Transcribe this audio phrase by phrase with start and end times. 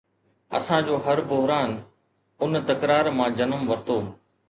[0.57, 1.69] اسان جو هر بحران
[2.41, 4.09] ان تڪرار مان جنم ورتو آهي.